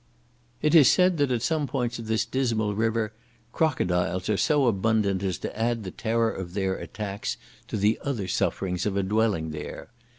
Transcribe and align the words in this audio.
It 0.63 0.73
is 0.73 0.89
said 0.89 1.17
that 1.19 1.29
at 1.29 1.43
some 1.43 1.67
points 1.67 1.99
of 1.99 2.07
this 2.07 2.25
dismal 2.25 2.73
river, 2.73 3.13
crocodiles 3.53 4.29
are 4.29 4.35
so 4.37 4.65
abundant 4.65 5.21
as 5.21 5.37
to 5.37 5.55
add 5.55 5.83
the 5.83 5.91
terror 5.91 6.31
of 6.31 6.55
their 6.55 6.75
attacks 6.75 7.37
to 7.67 7.77
the 7.77 7.99
other 8.03 8.27
sufferings 8.27 8.87
of 8.87 8.97
a 8.97 9.03
dwelling 9.03 9.51
there. 9.51 9.91